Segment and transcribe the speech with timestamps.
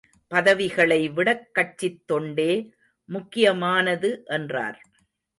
[0.27, 2.73] பதவிகளை விடக் கட்சித் தொண்டே
[3.09, 4.79] முக்கியமானது என்றார்.